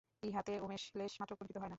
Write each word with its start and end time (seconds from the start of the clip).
ইহাতে 0.23 0.53
উমেশ 0.59 0.83
লেশমাত্র 0.95 1.33
কুণ্ঠিত 1.35 1.57
হয় 1.57 1.63
না। 1.63 1.69